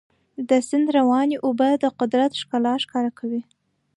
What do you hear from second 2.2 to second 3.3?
ښکلا ښکاره